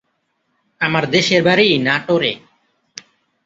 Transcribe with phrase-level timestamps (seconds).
[0.81, 2.31] আমার দেশের বাড়ি নাটোরে।